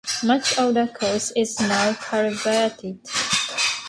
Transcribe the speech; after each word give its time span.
Much 0.23 0.57
of 0.57 0.73
the 0.73 0.87
course 0.99 1.31
is 1.35 1.59
now 1.59 1.93
culverted. 1.93 2.97